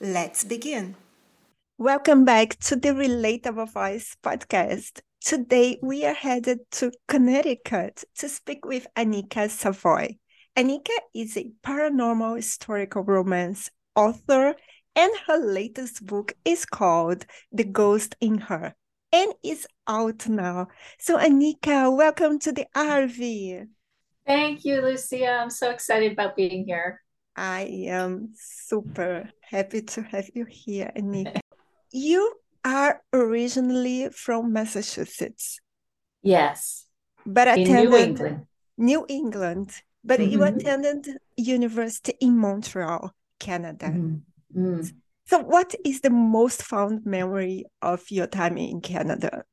[0.00, 0.96] Let's begin.
[1.78, 5.00] Welcome back to the Relatable Voice podcast.
[5.20, 10.16] Today we are headed to Connecticut to speak with Anika Savoy.
[10.56, 14.56] Anika is a paranormal historical romance author,
[14.96, 18.74] and her latest book is called The Ghost in Her
[19.12, 20.66] and is out now.
[20.98, 23.68] So, Anika, welcome to the RV.
[24.26, 25.28] Thank you, Lucia.
[25.28, 27.03] I'm so excited about being here.
[27.36, 31.40] I am super happy to have you here, Anika.
[31.90, 35.60] you are originally from Massachusetts.
[36.22, 36.86] Yes.
[37.26, 38.46] But in attended New England.
[38.78, 39.70] New England.
[40.04, 40.32] But mm-hmm.
[40.32, 43.86] you attended university in Montreal, Canada.
[43.86, 44.60] Mm-hmm.
[44.60, 44.92] Mm.
[45.26, 49.44] So what is the most fond memory of your time in Canada?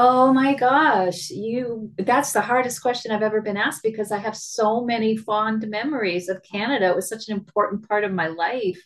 [0.00, 4.36] Oh my gosh, you that's the hardest question I've ever been asked because I have
[4.36, 6.90] so many fond memories of Canada.
[6.90, 8.80] It was such an important part of my life.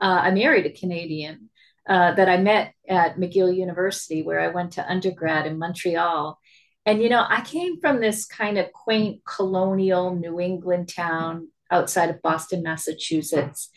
[0.00, 1.50] Uh, I married a Canadian
[1.86, 6.38] uh, that I met at McGill University, where I went to undergrad in Montreal.
[6.86, 12.08] And, you know, I came from this kind of quaint colonial New England town outside
[12.08, 13.68] of Boston, Massachusetts.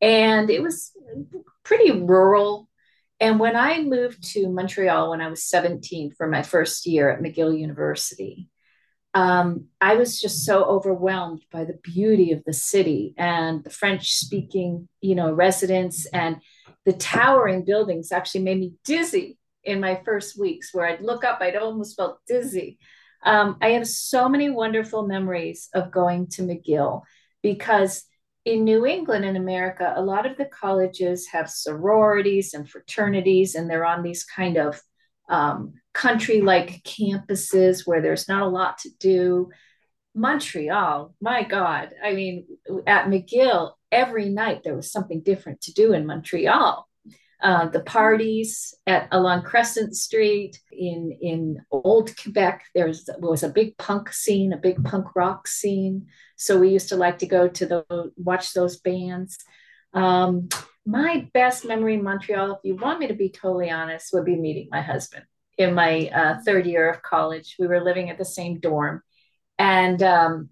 [0.00, 0.90] And it was
[1.62, 2.68] pretty rural,
[3.22, 7.20] and when I moved to Montreal when I was 17 for my first year at
[7.20, 8.48] McGill University,
[9.14, 14.10] um, I was just so overwhelmed by the beauty of the city and the French
[14.14, 16.38] speaking, you know, residents and
[16.84, 21.38] the towering buildings actually made me dizzy in my first weeks where I'd look up,
[21.40, 22.80] I'd almost felt dizzy.
[23.22, 27.02] Um, I have so many wonderful memories of going to McGill
[27.40, 28.02] because
[28.44, 33.70] in New England in America, a lot of the colleges have sororities and fraternities, and
[33.70, 34.80] they're on these kind of
[35.28, 39.50] um, country like campuses where there's not a lot to do.
[40.14, 42.46] Montreal, my God, I mean,
[42.86, 46.86] at McGill, every night there was something different to do in Montreal.
[47.42, 52.62] Uh, the parties at along Crescent Street in in Old Quebec.
[52.72, 56.06] There was, was a big punk scene, a big punk rock scene.
[56.36, 59.38] So we used to like to go to the watch those bands.
[59.92, 60.50] Um,
[60.86, 64.36] my best memory in Montreal, if you want me to be totally honest, would be
[64.36, 65.24] meeting my husband
[65.58, 67.56] in my uh, third year of college.
[67.58, 69.02] We were living at the same dorm,
[69.58, 70.50] and um,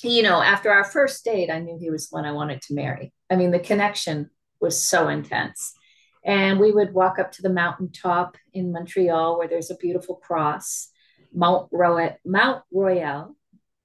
[0.00, 2.74] you know, after our first date, I knew he was the one I wanted to
[2.74, 3.12] marry.
[3.28, 4.30] I mean, the connection
[4.60, 5.74] was so intense
[6.24, 10.88] and we would walk up to the mountaintop in Montreal where there's a beautiful cross,
[11.32, 13.36] Mount Royal, Mount Royal,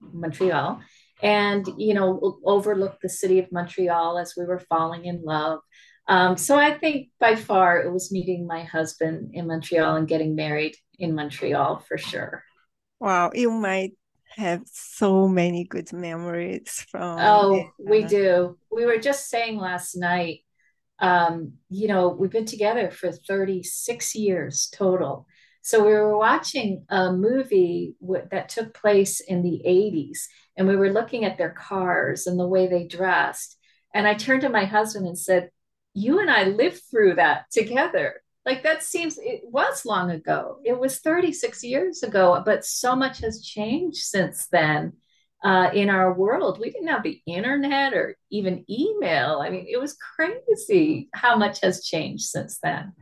[0.02, 0.82] Montreal,
[1.22, 5.60] and you know overlook the city of Montreal as we were falling in love.
[6.08, 10.36] Um, so I think by far it was meeting my husband in Montreal and getting
[10.36, 12.44] married in Montreal for sure.
[13.00, 13.94] Wow, you might
[14.36, 17.20] have so many good memories from.
[17.20, 18.58] Oh, we do.
[18.72, 20.45] We were just saying last night
[21.00, 25.28] um, you know, we've been together for 36 years total.
[25.62, 30.76] So we were watching a movie w- that took place in the 80s, and we
[30.76, 33.58] were looking at their cars and the way they dressed.
[33.94, 35.50] And I turned to my husband and said,
[35.94, 38.22] You and I lived through that together.
[38.46, 40.60] Like that seems, it was long ago.
[40.64, 44.94] It was 36 years ago, but so much has changed since then
[45.44, 46.60] uh, in our world.
[46.60, 49.42] We didn't have the internet or even email.
[49.44, 52.94] I mean, it was crazy how much has changed since then.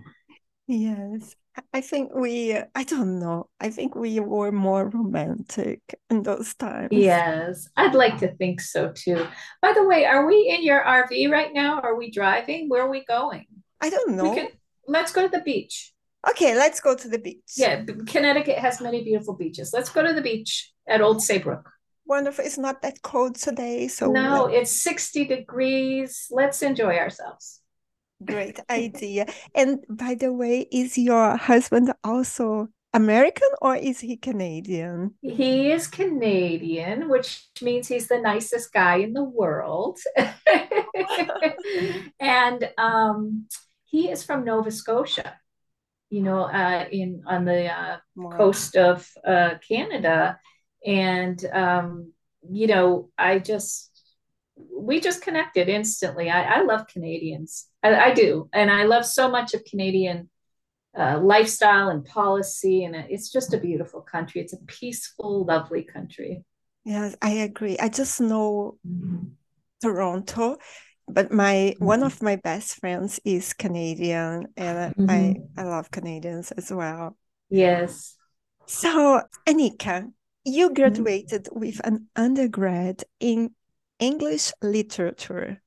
[0.68, 1.36] Yes.
[1.72, 6.90] I think we, I don't know, I think we were more romantic in those times.
[6.92, 9.28] Yes, I'd like to think so too.
[9.62, 11.80] By the way, are we in your RV right now?
[11.80, 12.70] Are we driving?
[12.70, 13.46] Where are we going?
[13.82, 14.34] I don't know.
[14.34, 14.48] Can,
[14.88, 15.94] let's go to the beach.
[16.28, 17.54] Okay, let's go to the beach.
[17.58, 19.72] Yeah, Connecticut has many beautiful beaches.
[19.74, 21.70] Let's go to the beach at Old Saybrook.
[22.06, 22.46] Wonderful.
[22.46, 23.88] It's not that cold today.
[23.88, 26.28] So no, it's 60 degrees.
[26.32, 27.62] Let's enjoy ourselves.
[28.24, 29.26] Great idea.
[29.56, 35.16] And by the way, is your husband also American or is he Canadian?
[35.22, 40.00] He is Canadian, which means he's the nicest guy in the world.
[42.20, 43.48] and um,
[43.86, 45.40] he is from Nova Scotia,
[46.12, 48.38] you know, uh, in on the uh, wow.
[48.38, 50.40] coast of uh, Canada.
[50.86, 52.14] And, um,
[52.50, 53.90] you know, I just,
[54.76, 56.30] we just connected instantly.
[56.30, 57.68] I, I love Canadians.
[57.82, 58.50] I, I do.
[58.54, 60.30] And I love so much of Canadian
[60.98, 62.84] uh, lifestyle and policy.
[62.84, 64.42] And it's just a beautiful country.
[64.42, 66.44] It's a peaceful, lovely country.
[66.86, 67.78] Yes, I agree.
[67.80, 69.28] I just know mm-hmm.
[69.82, 70.58] Toronto,
[71.08, 71.86] but my mm-hmm.
[71.86, 75.10] one of my best friends is Canadian, and mm-hmm.
[75.10, 77.18] I I love Canadians as well.
[77.50, 78.18] Yes.
[78.66, 80.12] So, Anika,
[80.44, 80.76] you mm-hmm.
[80.76, 81.60] graduated mm-hmm.
[81.60, 83.52] with an undergrad in
[84.00, 85.62] English literature.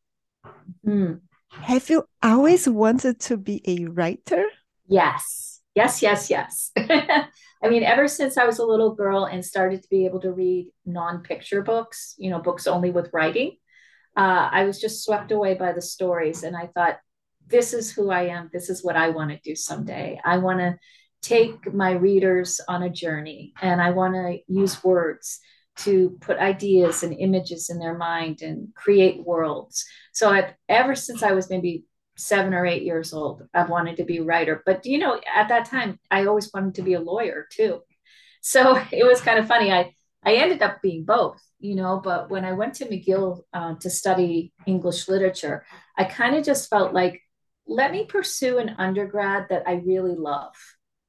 [0.87, 1.20] Mm.
[1.50, 4.44] Have you always wanted to be a writer?
[4.87, 6.70] Yes, yes, yes, yes.
[6.76, 10.32] I mean, ever since I was a little girl and started to be able to
[10.32, 13.56] read non-picture books, you know, books only with writing,
[14.17, 16.43] uh, I was just swept away by the stories.
[16.43, 16.99] And I thought,
[17.46, 18.50] this is who I am.
[18.52, 20.20] This is what I want to do someday.
[20.25, 20.76] I want to
[21.23, 25.41] take my readers on a journey and I want to use words
[25.79, 29.85] to put ideas and images in their mind and create worlds.
[30.13, 31.85] So I've ever since I was maybe
[32.17, 33.43] seven or eight years old.
[33.55, 34.63] I've wanted to be a writer.
[34.65, 37.83] But you know, at that time, I always wanted to be a lawyer too.
[38.41, 39.73] So it was kind of funny.
[39.73, 39.93] I
[40.25, 42.01] I ended up being both, you know.
[42.03, 45.65] But when I went to McGill uh, to study English literature,
[45.97, 47.21] I kind of just felt like,
[47.67, 50.55] let me pursue an undergrad that I really love,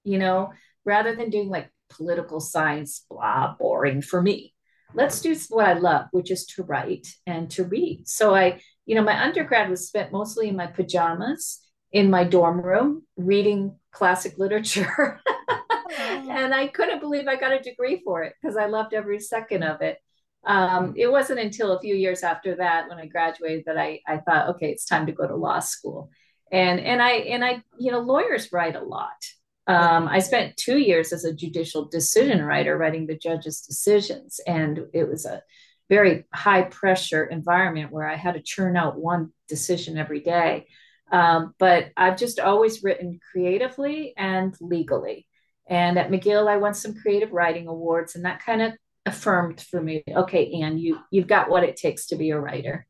[0.07, 0.51] you know,
[0.86, 4.54] rather than doing like political science, blah, boring for me.
[4.94, 8.07] Let's do what I love, which is to write and to read.
[8.07, 11.59] So I you know, my undergrad was spent mostly in my pajamas
[11.92, 15.21] in my dorm room reading classic literature.
[16.00, 19.63] and I couldn't believe I got a degree for it because I loved every second
[19.63, 19.98] of it.
[20.45, 24.18] Um, it wasn't until a few years after that when I graduated that I, I
[24.18, 26.09] thought, okay, it's time to go to law school.
[26.50, 29.18] And and I and I, you know, lawyers write a lot.
[29.67, 34.85] Um, I spent two years as a judicial decision writer writing the judge's decisions, and
[34.93, 35.43] it was a
[35.89, 40.67] very high pressure environment where I had to churn out one decision every day.
[41.11, 45.25] Um, but I've just always written creatively and legally.
[45.69, 48.73] And at McGill, I won some creative writing awards, and that kind of
[49.05, 52.85] affirmed for me, okay, Anne, you you've got what it takes to be a writer.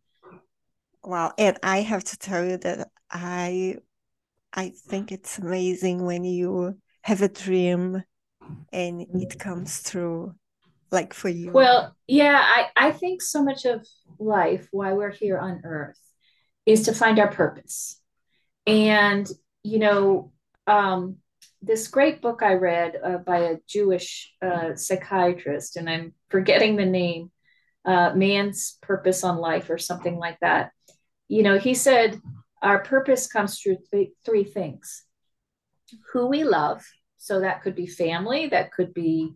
[1.04, 3.78] Wow, and I have to tell you that I
[4.54, 8.04] I think it's amazing when you have a dream
[8.72, 10.36] and it comes true
[10.92, 11.52] like for you?
[11.52, 13.86] Well, yeah, I, I think so much of
[14.20, 16.00] life, why we're here on earth,
[16.66, 18.02] is to find our purpose.
[18.66, 19.30] And,
[19.64, 20.32] you know,
[20.66, 21.18] um,
[21.62, 26.86] this great book I read uh, by a Jewish uh, psychiatrist, and I'm forgetting the
[26.86, 27.32] name,
[27.86, 30.72] uh, Man's Purpose on Life or something like that.
[31.30, 32.20] You know, he said
[32.62, 35.04] our purpose comes through th- three things
[36.12, 36.86] who we love.
[37.18, 39.36] So that could be family, that could be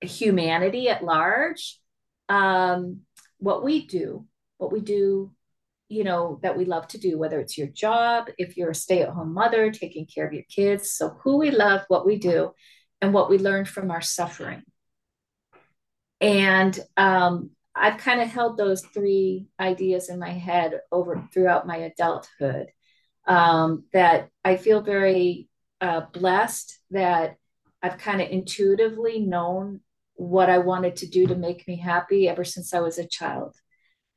[0.00, 1.78] humanity at large,
[2.28, 3.00] um,
[3.38, 4.26] what we do,
[4.58, 5.32] what we do,
[5.88, 9.02] you know, that we love to do, whether it's your job, if you're a stay
[9.02, 10.92] at home mother, taking care of your kids.
[10.92, 12.52] So, who we love, what we do,
[13.00, 14.62] and what we learn from our suffering.
[16.20, 21.76] And um, I've kind of held those three ideas in my head over throughout my
[21.76, 22.66] adulthood.
[23.26, 25.48] Um, that I feel very
[25.80, 27.36] uh, blessed that
[27.82, 29.80] I've kind of intuitively known
[30.14, 33.54] what I wanted to do to make me happy ever since I was a child.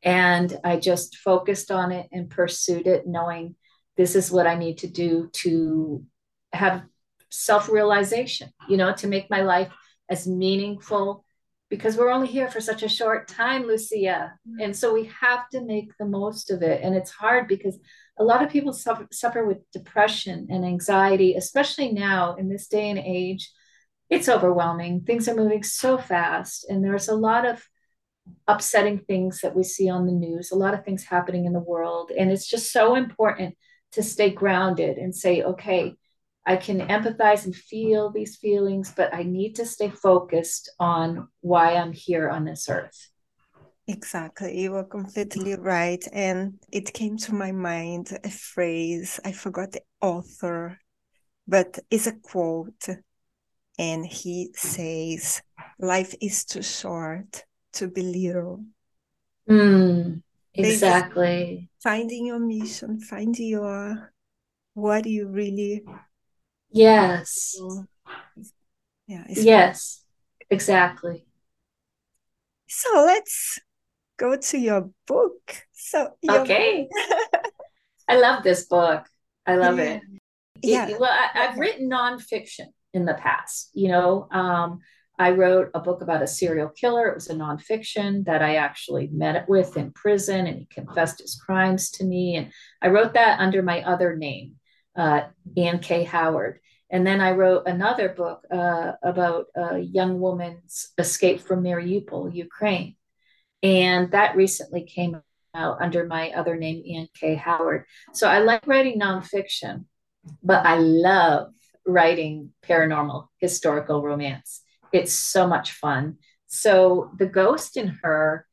[0.02, 3.56] And I just focused on it and pursued it, knowing
[3.96, 6.04] this is what I need to do to
[6.52, 6.84] have
[7.30, 9.72] self realization, you know, to make my life
[10.10, 11.23] as meaningful
[11.74, 14.34] because we're only here for such a short time, Lucia.
[14.48, 14.64] Mm.
[14.64, 16.82] And so we have to make the most of it.
[16.84, 17.80] And it's hard because
[18.20, 22.92] a lot of people suffer, suffer with depression and anxiety, especially now in this day
[22.92, 23.50] and age
[24.08, 25.02] it's overwhelming.
[25.02, 27.68] Things are moving so fast, and there's a lot of
[28.48, 31.60] upsetting things that we see on the news, a lot of things happening in the
[31.60, 32.12] world.
[32.16, 33.58] And it's just so important
[33.94, 35.96] to stay grounded and say, okay,
[36.46, 41.76] I can empathize and feel these feelings, but I need to stay focused on why
[41.76, 43.10] I'm here on this earth.
[43.88, 44.62] Exactly.
[44.62, 46.04] You are completely right.
[46.12, 50.80] And it came to my mind a phrase, I forgot the author,
[51.48, 52.88] but it's a quote
[53.80, 55.42] and he says,
[55.80, 58.64] Life is too short to belittle.
[59.50, 60.22] Mm,
[60.54, 61.70] exactly.
[61.82, 64.14] Finding your mission, finding your
[64.74, 65.84] what you really
[66.74, 67.56] Yes.
[69.08, 69.26] Yeah.
[69.30, 70.04] Yes,
[70.50, 71.26] exactly.
[72.68, 73.60] So let's
[74.18, 75.56] go to your book.
[75.74, 76.88] So okay.
[78.08, 79.06] I love this book.
[79.46, 79.84] I love yeah.
[79.84, 80.02] it.
[80.62, 80.88] Yeah.
[80.90, 83.70] It, well, I, have written nonfiction in the past.
[83.74, 84.80] You know, um,
[85.20, 87.08] I wrote a book about a serial killer.
[87.08, 91.36] It was a nonfiction that I actually met with in prison, and he confessed his
[91.36, 92.36] crimes to me.
[92.36, 92.52] And
[92.82, 94.56] I wrote that under my other name,
[94.96, 95.22] uh,
[95.56, 96.04] Anne K.
[96.04, 96.60] Howard.
[96.94, 102.96] And then I wrote another book uh, about a young woman's escape from Mariupol, Ukraine.
[103.64, 105.20] And that recently came
[105.56, 107.34] out under my other name, Anne K.
[107.34, 107.86] Howard.
[108.14, 109.86] So I like writing nonfiction,
[110.44, 111.52] but I love
[111.86, 114.62] writing paranormal historical romance.
[114.92, 116.18] It's so much fun.
[116.46, 118.46] So the ghost in her,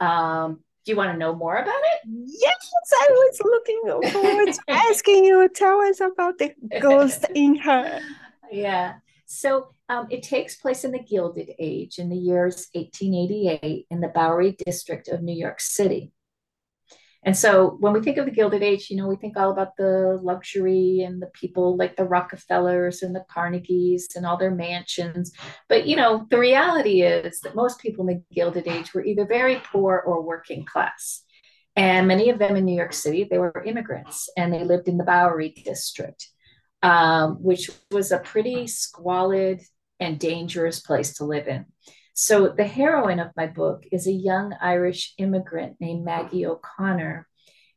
[0.00, 2.00] um, do you want to know more about it?
[2.06, 5.42] Yes, I was looking forward to asking you.
[5.42, 8.00] To tell us about the ghost in her.
[8.50, 8.94] Yeah.
[9.26, 14.08] So um, it takes place in the Gilded Age in the years 1888 in the
[14.08, 16.12] Bowery district of New York City.
[17.24, 19.76] And so when we think of the Gilded Age, you know, we think all about
[19.76, 25.32] the luxury and the people like the Rockefellers and the Carnegies and all their mansions.
[25.68, 29.24] But, you know, the reality is that most people in the Gilded Age were either
[29.24, 31.22] very poor or working class.
[31.76, 34.98] And many of them in New York City, they were immigrants and they lived in
[34.98, 36.28] the Bowery district,
[36.82, 39.62] um, which was a pretty squalid
[40.00, 41.66] and dangerous place to live in.
[42.14, 47.26] So, the heroine of my book is a young Irish immigrant named Maggie O'Connor.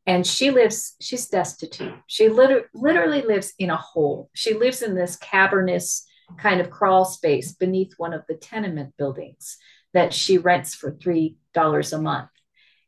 [0.06, 1.94] And she lives, she's destitute.
[2.08, 4.30] She liter- literally lives in a hole.
[4.34, 6.06] She lives in this cavernous
[6.38, 9.58] kind of crawl space beneath one of the tenement buildings
[9.94, 12.30] that she rents for $3 a month.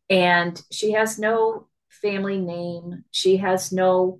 [0.10, 3.04] And she has no family name.
[3.12, 4.20] She has no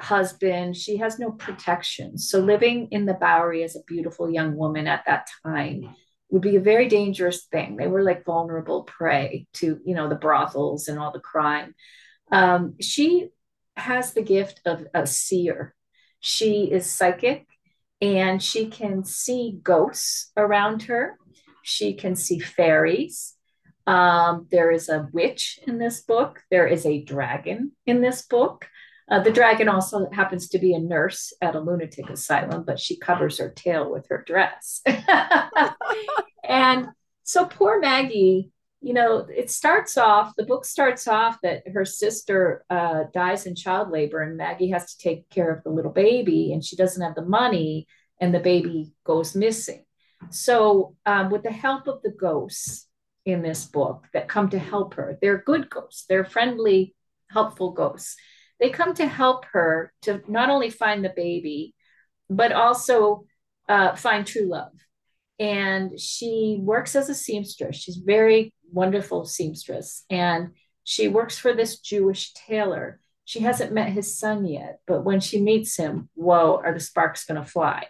[0.00, 0.76] husband.
[0.76, 2.18] She has no protection.
[2.18, 5.94] So living in the Bowery as a beautiful young woman at that time
[6.30, 7.76] would be a very dangerous thing.
[7.76, 11.74] They were like vulnerable prey to, you know, the brothels and all the crime.
[12.30, 13.28] Um, she
[13.76, 15.74] has the gift of a seer.
[16.20, 17.46] She is psychic
[18.00, 21.18] and she can see ghosts around her.
[21.62, 23.36] She can see fairies.
[23.86, 26.42] Um, there is a witch in this book.
[26.50, 28.66] There is a dragon in this book.
[29.10, 32.96] Uh, the dragon also happens to be a nurse at a lunatic asylum, but she
[32.96, 34.80] covers her tail with her dress.
[36.48, 36.88] and
[37.22, 42.64] so poor Maggie, you know, it starts off, the book starts off that her sister
[42.70, 46.52] uh, dies in child labor and Maggie has to take care of the little baby
[46.52, 47.86] and she doesn't have the money
[48.20, 49.84] and the baby goes missing.
[50.30, 52.86] So, um, with the help of the ghosts
[53.26, 56.94] in this book that come to help her, they're good ghosts, they're friendly,
[57.28, 58.16] helpful ghosts
[58.60, 61.74] they come to help her to not only find the baby,
[62.30, 63.26] but also
[63.68, 64.72] uh, find true love.
[65.38, 67.76] And she works as a seamstress.
[67.76, 70.04] She's very wonderful seamstress.
[70.08, 70.50] And
[70.84, 73.00] she works for this Jewish tailor.
[73.24, 77.24] She hasn't met his son yet, but when she meets him, whoa, are the sparks
[77.24, 77.86] going to fly?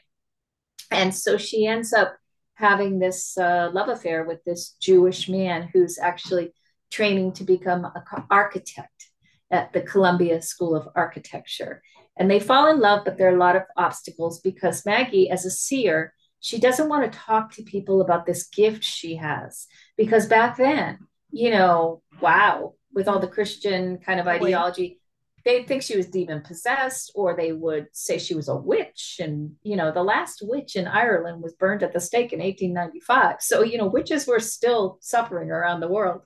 [0.91, 2.17] And so she ends up
[2.55, 6.55] having this uh, love affair with this Jewish man who's actually
[6.91, 9.11] training to become an architect
[9.55, 11.81] at the Columbia School of Architecture.
[12.17, 15.47] And they fall in love, but there are a lot of obstacles because Maggie, as
[15.47, 19.67] a seer, she doesn't want to talk to people about this gift she has.
[19.97, 20.99] Because back then,
[21.31, 25.01] you know, wow, with all the Christian kind of ideology,
[25.45, 29.21] they'd think she was demon possessed, or they would say she was a witch.
[29.21, 33.37] And, you know, the last witch in Ireland was burned at the stake in 1895.
[33.41, 36.23] So, you know, witches were still suffering around the world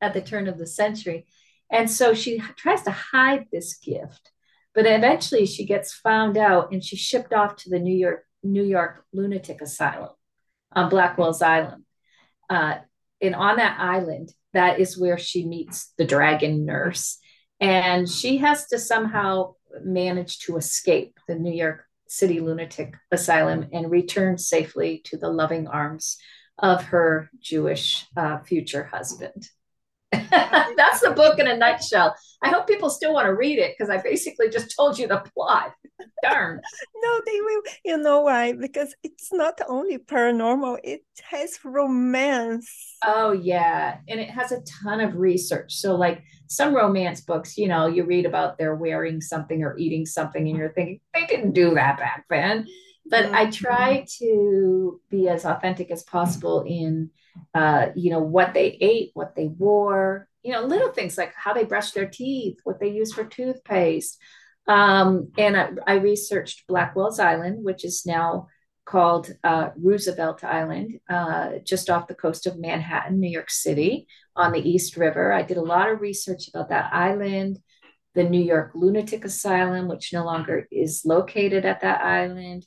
[0.00, 1.26] at the turn of the century.
[1.72, 4.30] And so she tries to hide this gift,
[4.74, 8.64] but eventually she gets found out and she's shipped off to the New York New
[8.64, 10.10] York lunatic asylum
[10.72, 11.84] on Blackwell's Island.
[12.50, 12.74] Uh,
[13.20, 17.18] and on that island, that is where she meets the dragon nurse.
[17.60, 23.90] And she has to somehow manage to escape the New York City Lunatic Asylum and
[23.90, 26.18] return safely to the loving arms
[26.58, 29.48] of her Jewish uh, future husband.
[30.30, 32.14] That's the book in a nutshell.
[32.42, 35.22] I hope people still want to read it because I basically just told you the
[35.34, 35.72] plot.
[36.22, 36.60] Darn.
[37.02, 37.62] no, they will.
[37.84, 38.52] You know why?
[38.52, 42.96] Because it's not only paranormal, it has romance.
[43.04, 43.98] Oh, yeah.
[44.08, 45.74] And it has a ton of research.
[45.74, 50.04] So, like some romance books, you know, you read about they're wearing something or eating
[50.04, 52.66] something, and you're thinking, they didn't do that back then.
[53.06, 53.34] But mm-hmm.
[53.34, 57.10] I try to be as authentic as possible in,
[57.54, 61.52] uh, you know, what they ate, what they wore, you know, little things like how
[61.52, 64.18] they brush their teeth, what they use for toothpaste.
[64.66, 68.46] Um, and I, I, researched Blackwell's Island, which is now
[68.84, 74.06] called uh, Roosevelt Island, uh, just off the coast of Manhattan, New York City,
[74.36, 75.32] on the East River.
[75.32, 77.58] I did a lot of research about that island,
[78.14, 82.66] the New York Lunatic Asylum, which no longer is located at that island.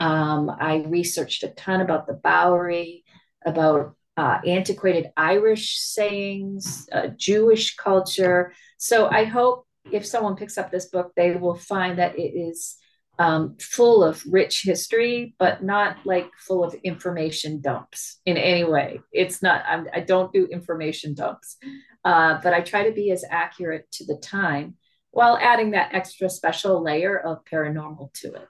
[0.00, 3.04] Um, I researched a ton about the Bowery,
[3.44, 8.52] about uh, antiquated Irish sayings, uh, Jewish culture.
[8.78, 12.76] So I hope if someone picks up this book, they will find that it is
[13.18, 19.00] um, full of rich history, but not like full of information dumps in any way.
[19.12, 21.58] It's not, I'm, I do not do information dumps,
[22.04, 24.76] uh, but I try to be as accurate to the time
[25.10, 28.48] while adding that extra special layer of paranormal to it.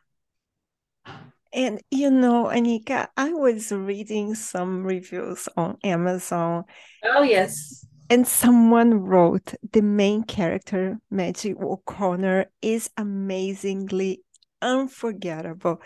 [1.52, 6.64] And you know, Anika, I was reading some reviews on Amazon.
[7.04, 7.86] Oh, yes.
[8.08, 14.22] And someone wrote the main character, Maggie O'Connor, is amazingly
[14.60, 15.80] unforgettable.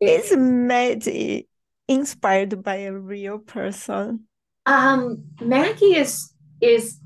[0.00, 1.48] Is Maggie
[1.88, 4.26] inspired by a real person?
[4.66, 7.00] Um, Maggie is is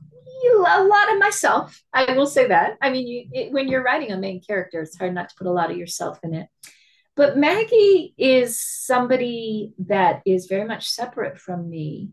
[0.67, 1.83] a lot of myself.
[1.93, 2.77] I will say that.
[2.81, 5.47] I mean, you, it, when you're writing a main character, it's hard not to put
[5.47, 6.49] a lot of yourself in it.
[7.17, 12.11] But Maggie is somebody that is very much separate from me.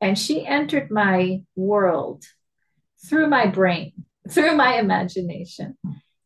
[0.00, 2.24] And she entered my world
[3.06, 3.92] through my brain,
[4.28, 5.76] through my imagination.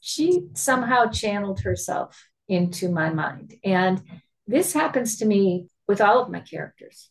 [0.01, 3.55] She somehow channeled herself into my mind.
[3.65, 4.03] And
[4.47, 7.11] this happens to me with all of my characters.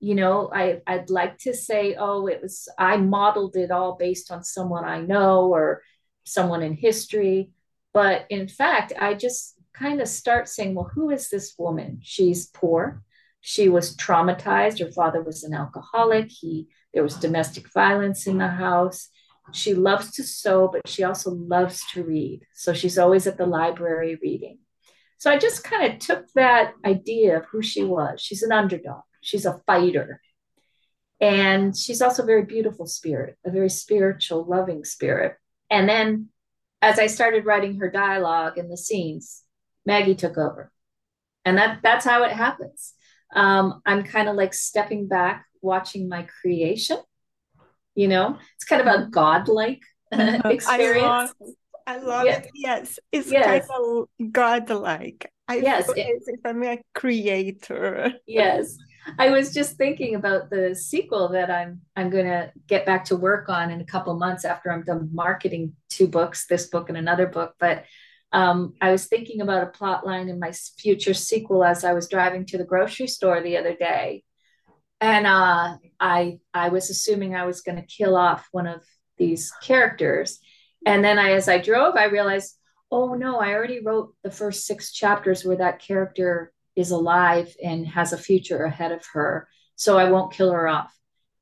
[0.00, 4.30] You know, I, I'd like to say, oh, it was, I modeled it all based
[4.30, 5.82] on someone I know or
[6.24, 7.50] someone in history.
[7.94, 12.00] But in fact, I just kind of start saying, well, who is this woman?
[12.02, 13.02] She's poor.
[13.40, 14.80] She was traumatized.
[14.80, 16.28] Her father was an alcoholic.
[16.30, 19.08] He there was domestic violence in the house.
[19.52, 22.40] She loves to sew, but she also loves to read.
[22.54, 24.58] So she's always at the library reading.
[25.18, 28.20] So I just kind of took that idea of who she was.
[28.20, 29.02] She's an underdog.
[29.20, 30.20] She's a fighter.
[31.20, 35.36] And she's also a very beautiful spirit, a very spiritual, loving spirit.
[35.70, 36.28] And then
[36.82, 39.42] as I started writing her dialogue and the scenes,
[39.86, 40.70] Maggie took over.
[41.44, 42.94] And that that's how it happens.
[43.34, 46.98] Um, I'm kind of like stepping back, watching my creation.
[47.94, 51.04] You know, it's kind of a godlike experience.
[51.06, 51.30] I love,
[51.86, 52.38] I love yeah.
[52.38, 52.50] it.
[52.54, 53.66] Yes, it's yes.
[53.68, 55.32] kind of godlike.
[55.48, 58.12] I yes, it, as if I'm a creator.
[58.26, 58.76] Yes,
[59.18, 63.16] I was just thinking about the sequel that I'm I'm going to get back to
[63.16, 66.98] work on in a couple months after I'm done marketing two books, this book and
[66.98, 67.54] another book.
[67.60, 67.84] But
[68.32, 72.08] um, I was thinking about a plot line in my future sequel as I was
[72.08, 74.24] driving to the grocery store the other day,
[75.00, 78.82] and uh, I I was assuming I was going to kill off one of
[79.16, 80.38] these characters,
[80.84, 82.56] and then I, as I drove, I realized,
[82.90, 87.86] oh no, I already wrote the first six chapters where that character is alive and
[87.86, 90.92] has a future ahead of her, so I won't kill her off.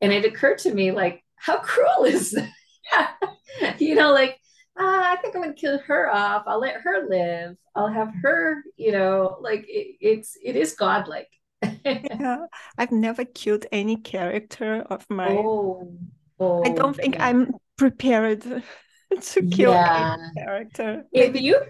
[0.00, 2.50] And it occurred to me, like, how cruel is that?
[3.78, 4.38] you know, like
[4.78, 6.44] ah, I think I'm gonna kill her off.
[6.46, 7.56] I'll let her live.
[7.74, 11.28] I'll have her, you know, like it, it's it is godlike.
[11.84, 12.46] yeah,
[12.78, 15.30] I've never killed any character of my.
[15.30, 15.96] Oh,
[16.38, 17.26] oh I don't think yeah.
[17.26, 18.42] I'm prepared
[19.20, 20.16] to kill yeah.
[20.18, 21.04] any character.
[21.12, 21.60] If you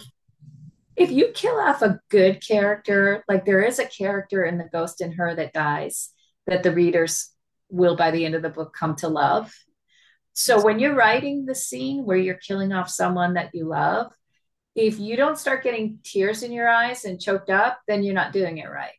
[0.96, 5.00] if you kill off a good character, like there is a character in the Ghost
[5.00, 6.10] in Her that dies,
[6.46, 7.30] that the readers
[7.68, 9.52] will by the end of the book come to love
[10.34, 14.12] so when you're writing the scene where you're killing off someone that you love,
[14.74, 18.32] if you don't start getting tears in your eyes and choked up, then you're not
[18.32, 18.98] doing it right.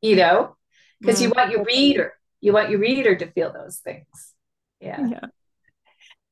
[0.00, 0.56] You know,
[1.00, 4.34] because mm you want your reader, you want your reader to feel those things.
[4.80, 5.06] Yeah.
[5.08, 5.26] Yeah.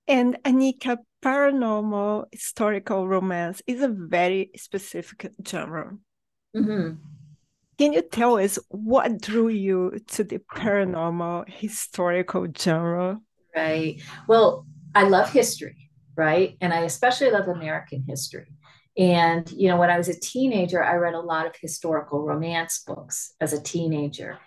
[0.09, 5.99] And Anika, paranormal historical romance is a very specific genre.
[6.57, 6.95] Mm-hmm.
[7.79, 13.21] Can you tell us what drew you to the paranormal historical genre?
[13.57, 14.01] Right?
[14.29, 16.57] Well, I love history, right?
[16.61, 18.47] And I especially love American history.
[18.99, 22.83] And, you know, when I was a teenager, I read a lot of historical romance
[22.87, 24.38] books as a teenager.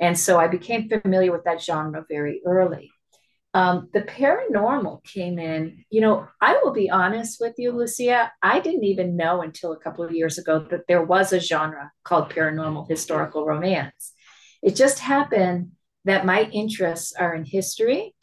[0.00, 2.90] And so I became familiar with that genre very early.
[3.54, 8.60] Um, the paranormal came in, you know, I will be honest with you, Lucia, I
[8.60, 12.30] didn't even know until a couple of years ago that there was a genre called
[12.30, 14.12] paranormal historical romance.
[14.62, 15.72] It just happened
[16.04, 18.14] that my interests are in history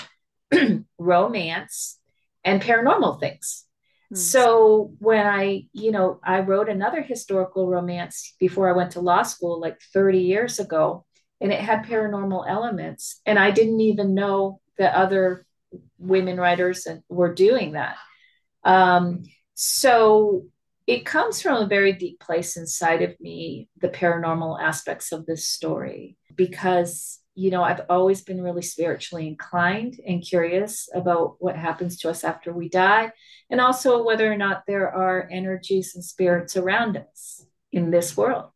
[0.97, 1.99] romance,
[2.43, 3.65] and paranormal things.
[4.13, 4.17] Mm.
[4.17, 9.23] So when I, you know, I wrote another historical romance before I went to law
[9.23, 11.05] school like 30 years ago,
[11.41, 13.21] and it had paranormal elements.
[13.25, 15.45] And I didn't even know that other
[15.97, 17.97] women writers were doing that.
[18.63, 20.45] Um, so
[20.87, 25.47] it comes from a very deep place inside of me, the paranormal aspects of this
[25.47, 31.99] story, because you know, I've always been really spiritually inclined and curious about what happens
[31.99, 33.11] to us after we die,
[33.49, 38.51] and also whether or not there are energies and spirits around us in this world.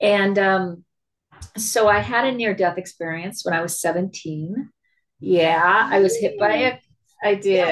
[0.00, 0.84] And um,
[1.58, 4.70] so I had a near death experience when I was 17.
[5.20, 6.78] Yeah, I was hit by a
[7.22, 7.64] I did.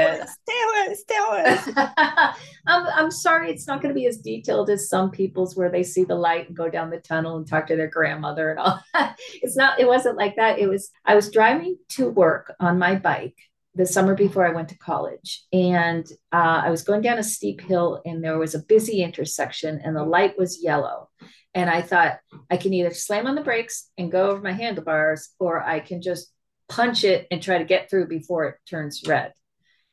[1.09, 1.69] Tell us.
[2.67, 5.83] I'm, I'm sorry, it's not going to be as detailed as some people's where they
[5.83, 8.83] see the light and go down the tunnel and talk to their grandmother and all.
[9.35, 10.59] it's not, it wasn't like that.
[10.59, 13.37] It was, I was driving to work on my bike
[13.75, 15.45] the summer before I went to college.
[15.53, 19.81] And uh, I was going down a steep hill and there was a busy intersection
[19.83, 21.09] and the light was yellow.
[21.55, 22.19] And I thought
[22.51, 26.03] I can either slam on the brakes and go over my handlebars or I can
[26.03, 26.31] just
[26.68, 29.33] punch it and try to get through before it turns red.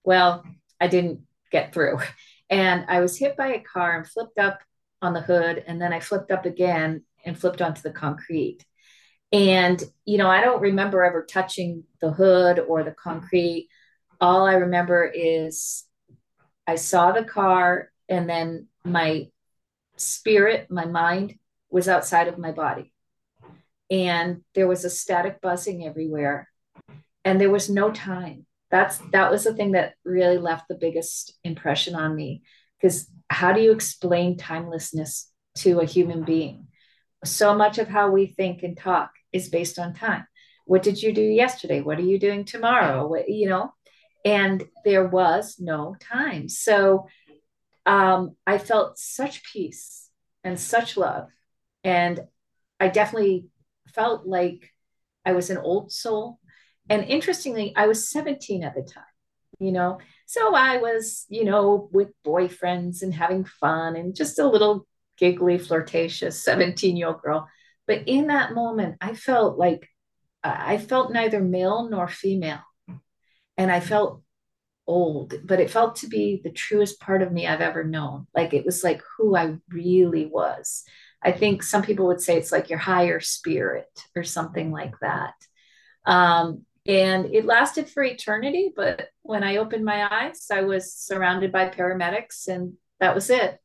[0.03, 0.43] Well,
[0.79, 1.99] I didn't get through.
[2.47, 4.59] And I was hit by a car and flipped up
[5.01, 5.63] on the hood.
[5.65, 8.63] And then I flipped up again and flipped onto the concrete.
[9.31, 13.69] And, you know, I don't remember ever touching the hood or the concrete.
[14.21, 15.85] All I remember is
[16.67, 19.29] I saw the car and then my
[19.97, 21.35] spirit, my mind
[21.69, 22.93] was outside of my body.
[23.89, 26.47] And there was a static buzzing everywhere.
[27.25, 28.45] And there was no time.
[28.69, 32.43] That's that was the thing that really left the biggest impression on me.
[32.79, 36.67] Because how do you explain timelessness to a human being?
[37.23, 40.27] So much of how we think and talk is based on time.
[40.65, 41.81] What did you do yesterday?
[41.81, 43.07] What are you doing tomorrow?
[43.07, 43.73] What, you know?
[44.23, 46.47] And there was no time.
[46.47, 47.07] So
[47.87, 50.09] um, i felt such peace
[50.43, 51.29] and such love.
[51.83, 52.21] And
[52.79, 53.47] i definitely
[53.93, 54.71] felt like
[55.23, 56.39] i was an old soul
[56.89, 59.03] and interestingly, I was 17 at the time,
[59.59, 59.99] you know.
[60.27, 65.57] So I was, you know, with boyfriends and having fun and just a little giggly,
[65.57, 67.47] flirtatious 17 year old girl.
[67.87, 69.87] But in that moment, I felt like
[70.43, 72.61] I felt neither male nor female.
[73.57, 74.21] And I felt
[74.87, 78.27] old, but it felt to be the truest part of me I've ever known.
[78.35, 80.83] Like it was like who I really was.
[81.23, 85.33] I think some people would say it's like your higher spirit or something like that.
[86.05, 91.51] Um, and it lasted for eternity but when i opened my eyes i was surrounded
[91.51, 93.59] by paramedics and that was it.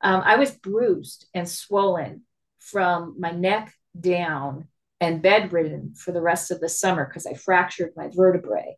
[0.00, 2.22] Um, i was bruised and swollen
[2.58, 4.68] from my neck down
[5.00, 8.76] and bedridden for the rest of the summer because i fractured my vertebrae.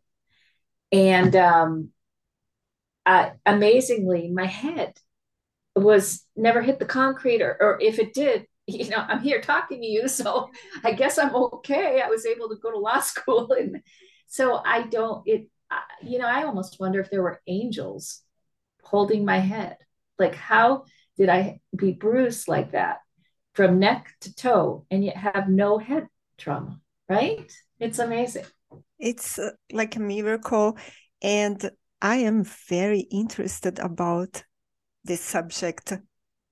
[0.91, 1.89] And um,
[3.05, 4.93] I, amazingly my head
[5.75, 9.81] was never hit the concrete or, or if it did you know, I'm here talking
[9.81, 10.49] to you, so
[10.83, 12.01] I guess I'm okay.
[12.01, 13.81] I was able to go to law school, and
[14.27, 15.23] so I don't.
[15.25, 15.47] It,
[16.01, 18.21] you know, I almost wonder if there were angels
[18.83, 19.77] holding my head.
[20.17, 20.85] Like, how
[21.17, 22.99] did I be bruised like that
[23.53, 26.79] from neck to toe, and yet have no head trauma?
[27.07, 27.51] Right?
[27.79, 28.45] It's amazing.
[28.99, 30.77] It's uh, like a miracle,
[31.21, 31.69] and
[32.01, 34.43] I am very interested about
[35.03, 35.93] this subject.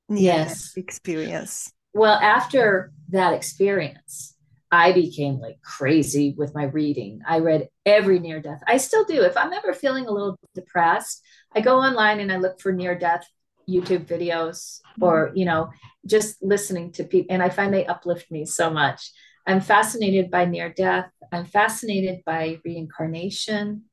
[0.10, 4.36] Yes, experience well, after that experience,
[4.72, 7.22] I became like crazy with my reading.
[7.28, 8.62] I read every near death.
[8.68, 9.24] I still do.
[9.24, 11.24] If I'm ever feeling a little depressed,
[11.56, 13.26] I go online and I look for near death
[13.68, 15.70] YouTube videos or, you know,
[16.06, 17.34] just listening to people.
[17.34, 19.12] And I find they uplift me so much.
[19.48, 21.10] I'm fascinated by near death.
[21.32, 23.86] I'm fascinated by reincarnation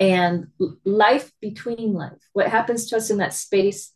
[0.00, 0.46] and
[0.84, 2.18] life between life.
[2.32, 3.92] What happens to us in that space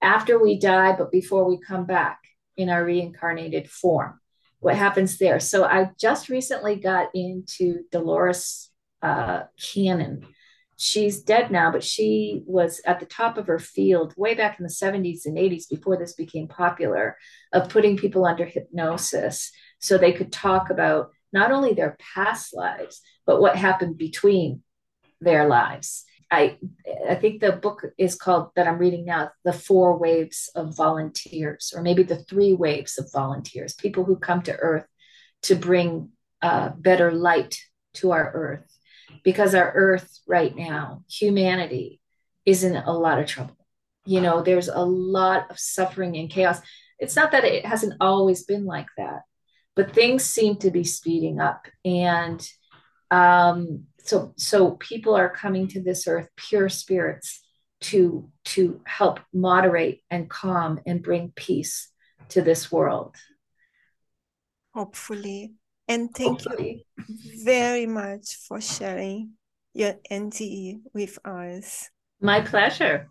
[0.00, 2.21] after we die, but before we come back
[2.56, 4.20] in our reincarnated form.
[4.60, 5.40] What happens there?
[5.40, 8.70] So I just recently got into Dolores
[9.02, 10.26] uh, Cannon.
[10.76, 14.64] She's dead now, but she was at the top of her field way back in
[14.64, 17.16] the 70s and 80s before this became popular
[17.52, 23.00] of putting people under hypnosis so they could talk about not only their past lives,
[23.26, 24.62] but what happened between
[25.20, 26.04] their lives.
[26.32, 26.58] I
[27.08, 31.72] I think the book is called that I'm reading now, The Four Waves of Volunteers,
[31.76, 34.86] or maybe the three waves of volunteers, people who come to Earth
[35.42, 36.08] to bring
[36.40, 37.56] uh, better light
[37.94, 38.66] to our Earth.
[39.22, 42.00] Because our Earth right now, humanity,
[42.46, 43.56] is in a lot of trouble.
[44.06, 46.60] You know, there's a lot of suffering and chaos.
[46.98, 49.20] It's not that it hasn't always been like that,
[49.76, 51.66] but things seem to be speeding up.
[51.84, 52.40] And
[53.10, 57.40] um, so so people are coming to this earth pure spirits
[57.80, 61.88] to to help moderate and calm and bring peace
[62.30, 63.16] to this world.
[64.74, 65.54] Hopefully.
[65.88, 66.86] And thank hopefully.
[67.08, 69.32] you very much for sharing
[69.74, 71.90] your NDE with us.
[72.20, 73.10] My pleasure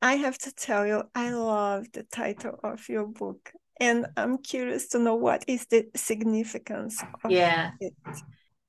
[0.00, 3.52] I have to tell you, I love the title of your book.
[3.80, 7.70] And I'm curious to know what is the significance of yeah.
[7.80, 7.94] It.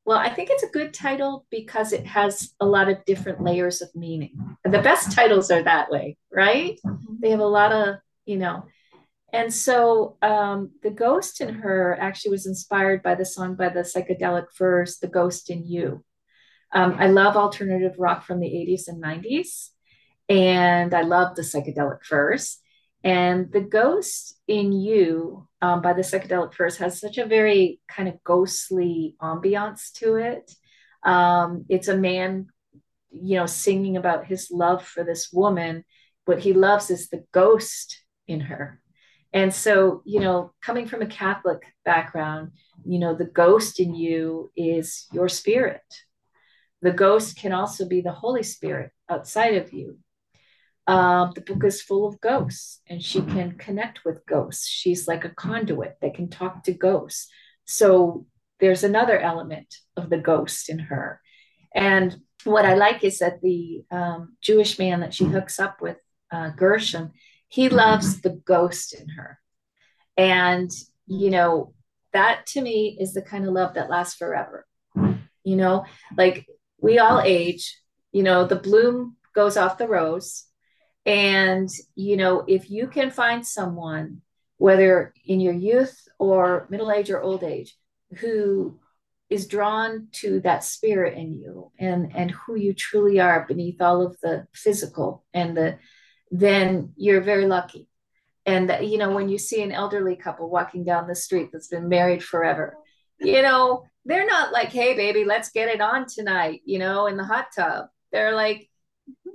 [0.05, 3.81] Well, I think it's a good title because it has a lot of different layers
[3.81, 4.57] of meaning.
[4.63, 6.79] The best titles are that way, right?
[6.85, 7.15] Mm-hmm.
[7.21, 8.65] They have a lot of, you know.
[9.31, 13.81] And so um, The Ghost in Her actually was inspired by the song by the
[13.81, 16.03] Psychedelic Furs, The Ghost in You.
[16.71, 19.69] Um, I love alternative rock from the 80s and 90s
[20.29, 22.59] and I love the Psychedelic Furs.
[23.03, 28.07] And the ghost in you um, by the Psychedelic Furs has such a very kind
[28.07, 30.51] of ghostly ambiance to it.
[31.03, 32.47] Um, it's a man,
[33.09, 35.83] you know, singing about his love for this woman.
[36.25, 38.81] What he loves is the ghost in her.
[39.31, 42.51] And so, you know, coming from a Catholic background,
[42.85, 45.81] you know, the ghost in you is your spirit.
[46.81, 49.99] The ghost can also be the Holy Spirit outside of you.
[50.89, 54.67] Um, the book is full of ghosts and she can connect with ghosts.
[54.67, 57.27] She's like a conduit that can talk to ghosts.
[57.65, 58.25] So
[58.59, 61.21] there's another element of the ghost in her.
[61.75, 65.97] And what I like is that the um, Jewish man that she hooks up with,
[66.31, 67.11] uh, Gershom,
[67.49, 69.37] he loves the ghost in her.
[70.17, 70.71] And,
[71.05, 71.75] you know,
[72.13, 74.65] that to me is the kind of love that lasts forever.
[74.95, 75.85] You know,
[76.17, 76.47] like
[76.81, 77.79] we all age,
[78.11, 80.45] you know, the bloom goes off the rose
[81.09, 84.21] and, you know, if you can find someone,
[84.57, 87.75] whether in your youth or middle age or old age,
[88.17, 88.79] who
[89.27, 94.05] is drawn to that spirit in you and and who you truly are beneath all
[94.05, 95.79] of the physical and the
[96.29, 97.87] then you're very lucky.
[98.45, 101.89] And you know when you see an elderly couple walking down the street that's been
[101.89, 102.75] married forever
[103.19, 107.17] you know they're not like hey baby let's get it on tonight you know in
[107.17, 107.87] the hot tub.
[108.11, 108.68] They're like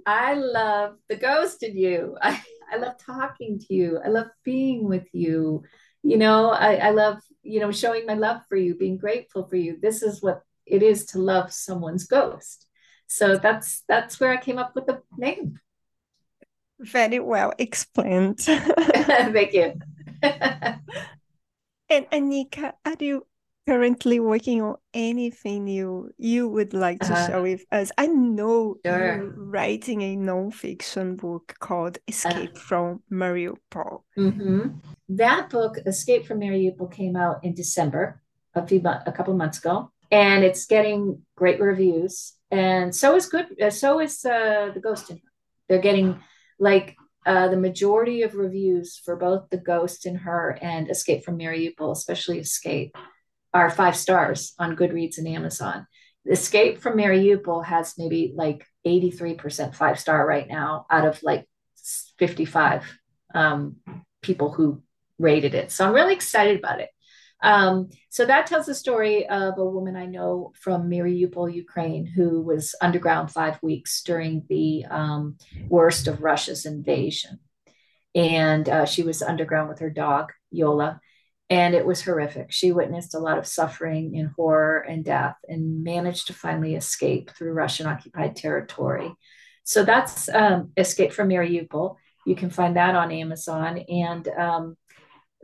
[0.07, 2.17] I love the ghost in you.
[2.21, 4.01] I, I love talking to you.
[4.05, 5.63] I love being with you.
[6.03, 9.57] You know, I, I love, you know, showing my love for you, being grateful for
[9.57, 9.79] you.
[9.81, 12.67] This is what it is to love someone's ghost.
[13.07, 15.61] So that's that's where I came up with the name.
[16.81, 18.41] Very well explained.
[18.41, 19.75] Thank you.
[20.23, 20.81] and
[22.11, 23.27] Anika, are you
[23.67, 27.91] currently working on anything new you would like to uh, share with us?
[27.99, 28.99] I know sure.
[28.99, 34.03] you're writing a nonfiction book called Escape uh, from Mariupol.
[34.19, 34.79] Mm-hmm.
[35.11, 38.21] That book, Escape from Mariupol, came out in December,
[38.55, 42.35] a few a couple months ago, and it's getting great reviews.
[42.51, 43.47] And so is good.
[43.61, 45.23] Uh, so is uh, the Ghost in Her.
[45.69, 46.21] They're getting
[46.59, 46.97] like
[47.27, 51.93] uh, the majority of reviews for both The Ghost in Her and Escape from Mariupol,
[51.93, 52.97] especially Escape,
[53.55, 55.87] are five stars on Goodreads and Amazon.
[56.29, 61.47] Escape from Mariupol has maybe like 83% five star right now out of like
[62.19, 62.85] 55
[63.35, 63.77] um,
[64.23, 64.83] people who
[65.19, 65.71] rated it.
[65.71, 66.91] So I'm really excited about it.
[67.43, 72.41] Um, so that tells the story of a woman I know from Mariupol, Ukraine, who
[72.41, 75.37] was underground five weeks during the um,
[75.69, 77.41] worst of Russia's invasion.
[78.15, 81.01] And uh, she was underground with her dog, Yola
[81.51, 82.53] and it was horrific.
[82.53, 87.31] She witnessed a lot of suffering and horror and death and managed to finally escape
[87.31, 89.13] through Russian occupied territory.
[89.63, 91.97] So that's um, Escape from Mariupol.
[92.27, 93.79] You can find that on Amazon.
[93.89, 94.77] And um,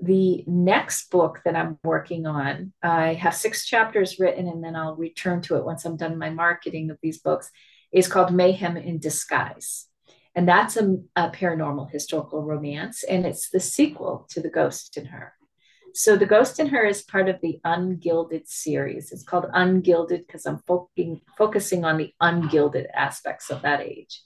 [0.01, 4.97] the next book that I'm working on, I have six chapters written, and then I'll
[4.97, 7.51] return to it once I'm done my marketing of these books,
[7.93, 9.87] is called Mayhem in Disguise.
[10.35, 15.07] And that's a, a paranormal historical romance, and it's the sequel to The Ghost in
[15.07, 15.35] Her.
[15.95, 19.13] So The Ghost in Her is part of the Ungilded series.
[19.13, 24.23] It's called Ungilded because I'm focusing, focusing on the ungilded aspects of that age.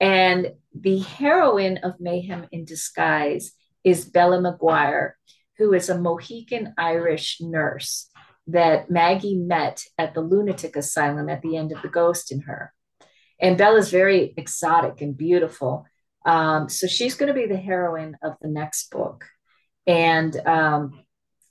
[0.00, 3.52] And the heroine of Mayhem in Disguise
[3.84, 5.12] is Bella McGuire,
[5.58, 8.08] who is a Mohican Irish nurse
[8.48, 12.72] that Maggie met at the lunatic asylum at the end of The Ghost in Her.
[13.40, 15.84] and Bella's very exotic and beautiful.
[16.24, 19.24] Um, so she's going to be the heroine of the next book.
[19.86, 21.02] And um,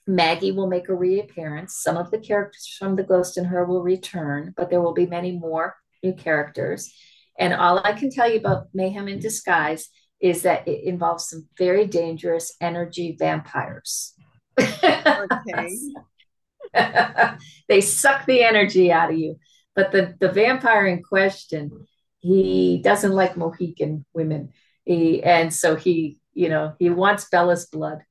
[0.08, 1.76] Maggie will make a reappearance.
[1.76, 5.06] Some of the characters from The Ghost in Her will return, but there will be
[5.06, 6.94] many more new characters.
[7.38, 9.90] And all I can tell you about Mayhem in Disguise
[10.20, 14.14] is that it involves some very dangerous energy vampires.
[14.60, 15.70] Okay.
[17.68, 19.38] they suck the energy out of you.
[19.76, 21.88] But the, the vampire in question,
[22.20, 24.50] he doesn't like Mohican women.
[24.86, 28.04] He, and so he, you know, he wants Bella's blood.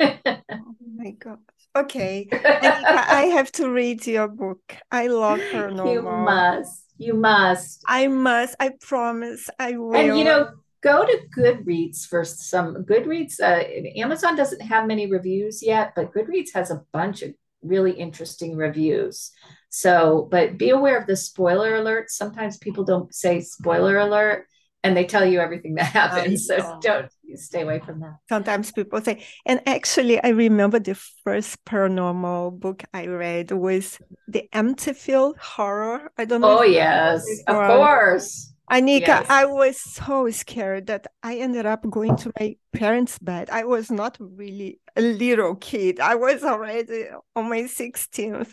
[0.00, 1.38] Oh my God.
[1.76, 2.28] Okay.
[2.32, 4.76] I have to read your book.
[4.90, 6.84] I love her no You must.
[6.98, 7.82] You must.
[7.86, 8.56] I must.
[8.58, 9.50] I promise.
[9.58, 9.94] I will.
[9.94, 10.48] And you know,
[10.82, 13.40] go to Goodreads for some Goodreads.
[13.40, 18.56] Uh, Amazon doesn't have many reviews yet, but Goodreads has a bunch of really interesting
[18.56, 19.32] reviews.
[19.68, 22.10] So, but be aware of the spoiler alert.
[22.10, 24.46] Sometimes people don't say spoiler alert
[24.82, 26.46] and they tell you everything that happens.
[26.46, 28.16] So don't stay away from that.
[28.28, 34.48] Sometimes people say, and actually, I remember the first paranormal book I read was the
[34.54, 36.10] Amityville Horror.
[36.16, 36.60] I don't know.
[36.60, 38.52] Oh, yes, of course.
[38.70, 39.26] Anika, yes.
[39.28, 43.48] I was so scared that I ended up going to my parents' bed.
[43.50, 46.00] I was not really a little kid.
[46.00, 48.52] I was already on my 16th.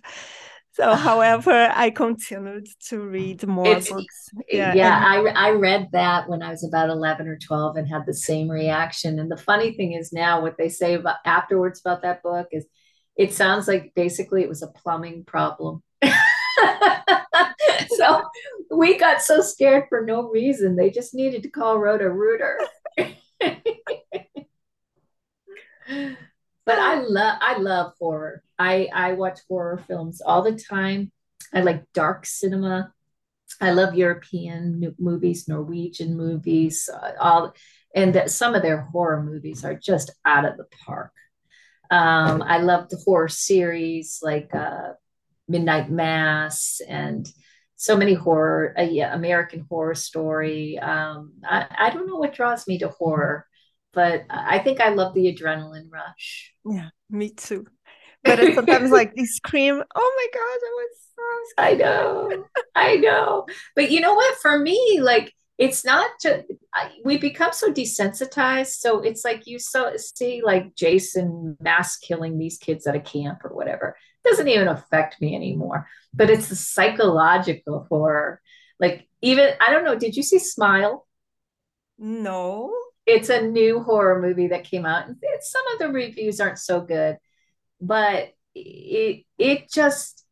[0.74, 4.30] So, however, I continued to read more it's, books.
[4.52, 7.78] Eh, yeah, yeah and- I, I read that when I was about 11 or 12
[7.78, 9.20] and had the same reaction.
[9.20, 12.66] And the funny thing is now what they say about afterwards about that book is
[13.16, 15.84] it sounds like basically it was a plumbing problem.
[17.90, 18.24] so
[18.72, 20.76] we got so scared for no reason.
[20.76, 22.60] They just needed to call Roto Rooter.
[26.65, 28.43] but I love I love horror.
[28.58, 31.12] I I watch horror films all the time.
[31.54, 32.93] I like dark cinema.
[33.62, 37.54] I love European movies, Norwegian movies, uh, all,
[37.95, 41.12] and that some of their horror movies are just out of the park.
[41.91, 44.93] Um, I love the horror series like uh,
[45.47, 47.28] Midnight Mass and
[47.76, 50.80] so many horror, uh, yeah, American Horror Story.
[50.80, 53.45] Um, I, I don't know what draws me to horror,
[53.94, 56.54] but I think I love the adrenaline rush.
[56.66, 57.66] Yeah, me too.
[58.24, 62.46] But it's sometimes like they scream, "Oh my god, I was so scared." I know,
[62.76, 63.46] I know.
[63.76, 64.38] But you know what?
[64.38, 66.46] For me, like it's not just
[67.06, 72.58] we become so desensitized so it's like you so see like jason mass killing these
[72.58, 76.56] kids at a camp or whatever it doesn't even affect me anymore but it's the
[76.56, 78.42] psychological horror
[78.80, 81.06] like even i don't know did you see smile
[81.98, 82.74] no
[83.06, 86.82] it's a new horror movie that came out and some of the reviews aren't so
[86.82, 87.18] good
[87.82, 90.24] but it it just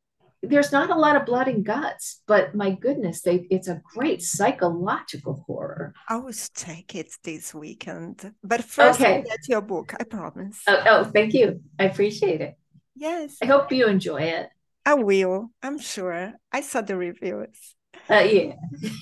[0.44, 4.22] there's not a lot of blood and guts, but my goodness, they it's a great
[4.22, 5.94] psychological horror.
[6.10, 8.34] I will take it this weekend.
[8.44, 9.18] But first okay.
[9.18, 10.62] I'll get your book, I promise.
[10.68, 11.62] Oh, oh, thank you.
[11.78, 12.56] I appreciate it.
[12.96, 13.38] Yes.
[13.42, 14.50] I hope you enjoy it.
[14.86, 16.34] I will, I'm sure.
[16.52, 17.76] I saw the reviews.
[18.10, 18.54] Uh, yeah.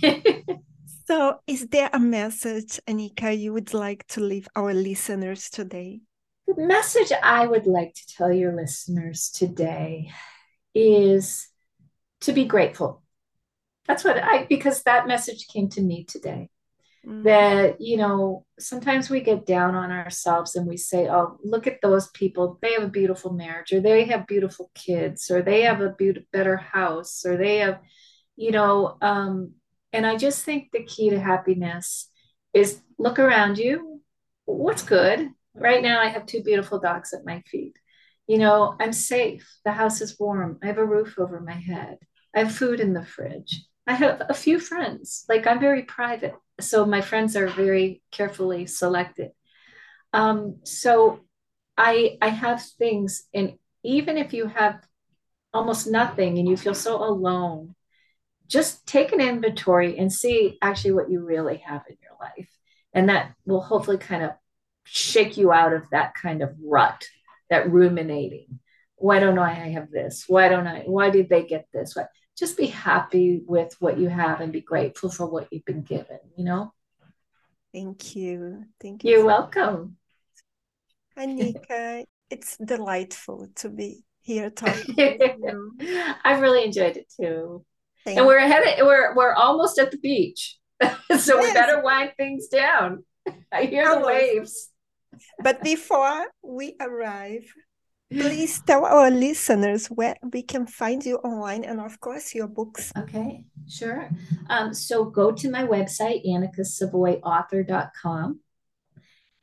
[1.10, 6.02] so is there a message, Anika, you would like to leave our listeners today?
[6.46, 10.12] The message I would like to tell your listeners today
[10.76, 11.48] is
[12.22, 13.02] to be grateful.
[13.88, 16.52] That's what I, because that message came to me today.
[17.04, 17.24] Mm-hmm.
[17.24, 21.82] That, you know, sometimes we get down on ourselves and we say, oh, look at
[21.82, 22.60] those people.
[22.62, 26.28] They have a beautiful marriage, or they have beautiful kids, or they have a be-
[26.32, 27.80] better house, or they have,
[28.36, 29.54] you know, um,
[29.94, 32.10] and I just think the key to happiness
[32.54, 34.02] is look around you.
[34.46, 35.30] What's good?
[35.54, 37.78] Right now, I have two beautiful dogs at my feet
[38.30, 39.58] you know, I'm safe.
[39.66, 40.60] The house is warm.
[40.62, 41.98] I have a roof over my head.
[42.36, 43.66] I have food in the fridge.
[43.88, 45.26] I have a few friends.
[45.28, 46.36] Like I'm very private.
[46.60, 49.32] So my friends are very carefully selected.
[50.14, 51.22] Um, so
[51.76, 54.80] I I have things, and even if you have
[55.52, 57.74] almost nothing and you feel so alone,
[58.50, 62.50] just take an inventory and see actually what you really have in your life.
[62.94, 64.32] And that will hopefully kind of
[64.84, 67.06] shake you out of that kind of rut
[67.50, 68.60] that ruminating.
[68.96, 70.26] Why don't I have this?
[70.28, 70.82] Why don't I?
[70.82, 71.96] Why did they get this?
[71.96, 72.06] Why?
[72.38, 76.20] Just be happy with what you have and be grateful for what you've been given,
[76.36, 76.74] you know?
[77.74, 78.66] Thank you.
[78.82, 79.12] Thank you.
[79.12, 79.98] You're welcome.
[81.18, 84.96] Anika, it's delightful to be here talking
[86.24, 87.66] I've really enjoyed it too.
[88.06, 90.58] Thank and we're headed we're we're almost at the beach.
[91.20, 93.04] so we better wind things down.
[93.52, 94.70] I hear the waves
[95.42, 97.46] but before we arrive,
[98.12, 102.92] please tell our listeners where we can find you online and, of course, your books.
[102.98, 104.10] Okay, sure.
[104.50, 108.40] Um, so go to my website, anikasavoyauthor.com,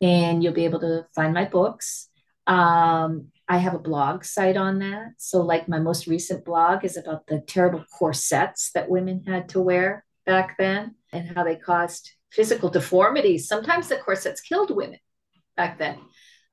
[0.00, 2.08] and you'll be able to find my books.
[2.46, 5.12] Um, I have a blog site on that.
[5.18, 9.60] So, like, my most recent blog is about the terrible corsets that women had to
[9.60, 13.46] wear back then and how they caused physical deformities.
[13.46, 14.98] Sometimes the corsets killed women
[15.56, 15.98] back then.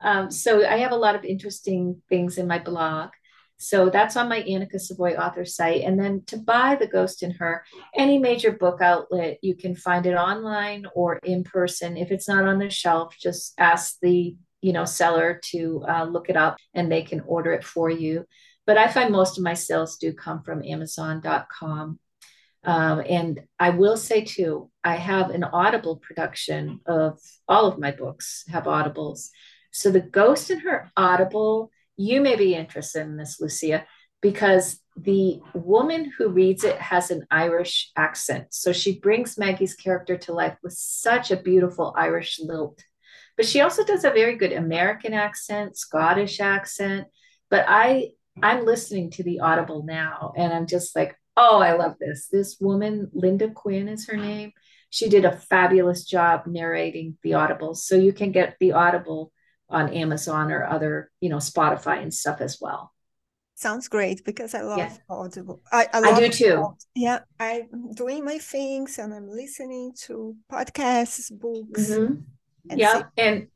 [0.02, 3.10] Um, so I have a lot of interesting things in my blog.
[3.58, 5.82] So that's on my Anika Savoy author site.
[5.84, 7.64] And then to buy The Ghost in Her,
[7.96, 11.96] any major book outlet, you can find it online or in person.
[11.96, 16.30] If it's not on the shelf, just ask the you know seller to uh, look
[16.30, 18.26] it up and they can order it for you.
[18.66, 22.00] But I find most of my sales do come from Amazon.com.
[22.66, 27.92] Um, and I will say too, I have an Audible production of all of my
[27.92, 29.30] books have Audibles.
[29.72, 33.86] So the ghost in her audible, you may be interested in this, Lucia,
[34.22, 38.48] because the woman who reads it has an Irish accent.
[38.52, 42.82] So she brings Maggie's character to life with such a beautiful Irish lilt.
[43.36, 47.08] But she also does a very good American accent, Scottish accent.
[47.50, 48.10] But I
[48.42, 52.28] I'm listening to the audible now and I'm just like, oh, I love this.
[52.32, 54.54] This woman, Linda Quinn is her name.
[54.90, 57.74] She did a fabulous job narrating the Audible.
[57.74, 59.32] So you can get the audible
[59.70, 62.94] on Amazon or other, you know, Spotify and stuff as well.
[63.56, 64.96] Sounds great because I love yeah.
[65.10, 65.62] Audible.
[65.72, 66.76] I, I, I do too.
[66.96, 71.92] Yeah, I'm doing my things and I'm listening to podcasts, books.
[71.92, 72.16] Mm-hmm.
[72.70, 73.48] And yeah, and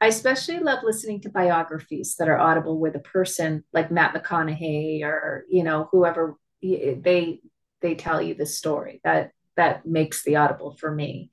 [0.00, 5.02] I especially love listening to biographies that are audible with a person like Matt McConaughey
[5.02, 7.40] or you know whoever they
[7.80, 11.30] they tell you the story that that makes the audible for me.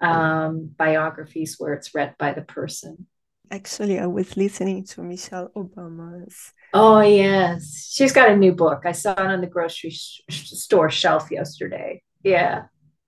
[0.00, 3.06] Um, biographies where it's read by the person
[3.52, 6.52] actually I was listening to Michelle Obama's.
[6.74, 8.82] Oh yes, she's got a new book.
[8.86, 12.02] I saw it on the grocery sh- store shelf yesterday.
[12.24, 12.64] Yeah,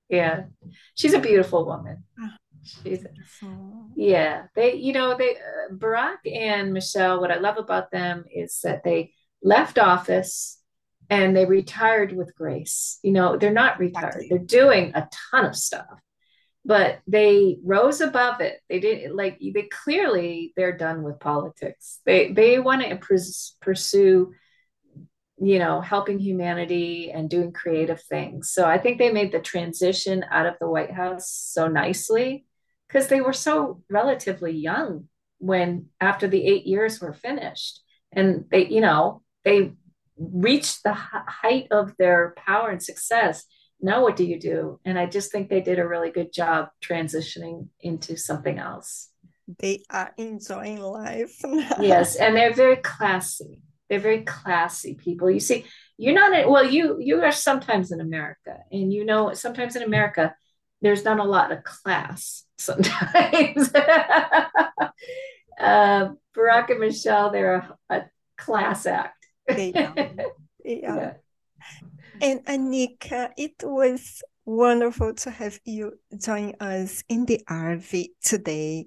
[0.08, 0.44] yeah,
[0.94, 2.04] she's a beautiful woman.
[2.64, 3.04] She's
[3.96, 4.46] yeah.
[4.54, 7.20] They, you know, they uh, Barack and Michelle.
[7.20, 9.12] What I love about them is that they
[9.42, 10.60] left office
[11.10, 12.98] and they retired with grace.
[13.02, 14.14] You know, they're not retired.
[14.16, 14.28] Exactly.
[14.30, 15.86] They're doing a ton of stuff
[16.64, 22.32] but they rose above it they didn't like they clearly they're done with politics they
[22.32, 22.96] they want to
[23.60, 24.32] pursue
[25.38, 30.24] you know helping humanity and doing creative things so i think they made the transition
[30.30, 32.46] out of the white house so nicely
[32.94, 37.82] because they were so relatively young when after the eight years were finished
[38.12, 39.72] and they you know they
[40.16, 43.44] reached the height of their power and success
[43.84, 44.80] now what do you do?
[44.86, 49.10] And I just think they did a really good job transitioning into something else.
[49.58, 51.36] They are enjoying life.
[51.80, 53.60] yes, and they're very classy.
[53.90, 55.30] They're very classy people.
[55.30, 55.66] You see,
[55.98, 59.82] you're not in, well, you you are sometimes in America, and you know sometimes in
[59.82, 60.34] America
[60.84, 63.72] there's not a lot of class sometimes.
[65.58, 68.02] uh, Barack and Michelle, they're a, a
[68.36, 69.26] class act.
[69.48, 69.94] They are.
[70.64, 70.96] They are.
[70.96, 71.12] Yeah.
[72.22, 78.86] And Anika, it was wonderful to have you join us in the RV today.